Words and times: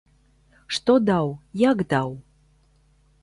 Што 0.77 0.95
даў, 1.09 1.29
як 1.63 1.83
даў? 1.91 2.09